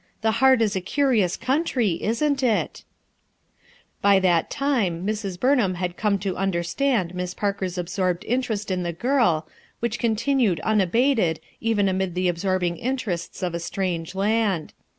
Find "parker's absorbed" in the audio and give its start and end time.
7.35-8.25